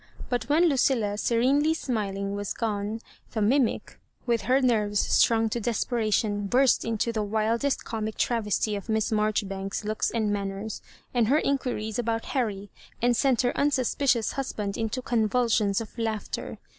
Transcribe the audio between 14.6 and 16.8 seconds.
into convulsions of laughter.